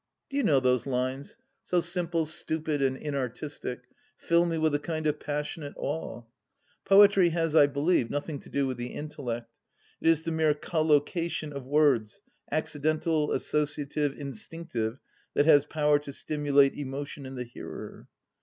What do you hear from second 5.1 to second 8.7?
passionate awe. Poetry has, I believe, nothing to do